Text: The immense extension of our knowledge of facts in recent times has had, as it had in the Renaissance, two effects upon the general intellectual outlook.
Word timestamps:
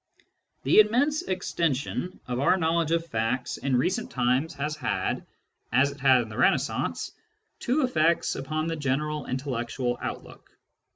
The 0.63 0.79
immense 0.79 1.21
extension 1.21 2.19
of 2.27 2.39
our 2.39 2.57
knowledge 2.57 2.89
of 2.89 3.05
facts 3.05 3.57
in 3.57 3.75
recent 3.75 4.09
times 4.09 4.55
has 4.55 4.75
had, 4.75 5.27
as 5.71 5.91
it 5.91 5.99
had 5.99 6.23
in 6.23 6.29
the 6.29 6.37
Renaissance, 6.39 7.11
two 7.59 7.83
effects 7.83 8.35
upon 8.35 8.65
the 8.65 8.75
general 8.75 9.27
intellectual 9.27 9.99
outlook. 10.01 10.57